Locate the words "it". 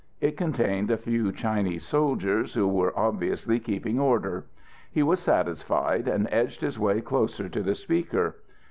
0.19-0.35